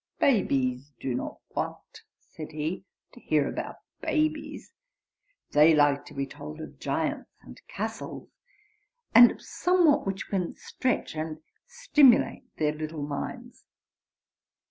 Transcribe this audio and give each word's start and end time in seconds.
"Babies 0.17 0.93
do 0.99 1.13
not 1.13 1.41
want," 1.55 2.01
said 2.17 2.53
he, 2.53 2.85
"to 3.11 3.19
hear 3.19 3.47
about 3.47 3.75
babies; 4.01 4.73
they 5.51 5.75
like 5.75 6.05
to 6.05 6.15
be 6.15 6.25
told 6.25 6.59
of 6.59 6.79
giants 6.79 7.29
and 7.43 7.61
castles, 7.67 8.31
and 9.13 9.29
of 9.29 9.43
somewhat 9.43 10.07
which 10.07 10.27
can 10.27 10.55
stretch 10.55 11.13
and 11.15 11.37
stimulate 11.67 12.45
their 12.57 12.73
little 12.73 13.03
minds." 13.03 13.63